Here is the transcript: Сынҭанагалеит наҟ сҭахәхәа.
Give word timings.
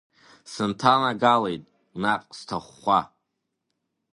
Сынҭанагалеит 0.51 1.63
наҟ 2.01 2.23
сҭахәхәа. 2.37 2.99